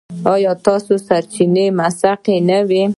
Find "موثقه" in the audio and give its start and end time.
1.79-2.35